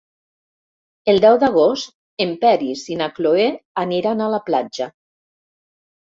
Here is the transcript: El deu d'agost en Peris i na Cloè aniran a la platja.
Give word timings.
El 1.11 1.19
deu 1.25 1.35
d'agost 1.41 1.91
en 2.25 2.31
Peris 2.43 2.85
i 2.93 2.97
na 3.01 3.09
Cloè 3.17 3.43
aniran 3.83 4.23
a 4.25 4.31
la 4.37 4.41
platja. 4.47 4.89